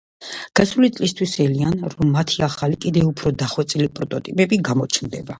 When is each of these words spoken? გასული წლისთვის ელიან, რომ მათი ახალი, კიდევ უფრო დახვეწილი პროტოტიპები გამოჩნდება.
გასული 0.59 0.87
წლისთვის 0.93 1.33
ელიან, 1.43 1.75
რომ 1.93 2.09
მათი 2.15 2.39
ახალი, 2.47 2.79
კიდევ 2.85 3.05
უფრო 3.11 3.33
დახვეწილი 3.43 3.91
პროტოტიპები 3.99 4.59
გამოჩნდება. 4.71 5.29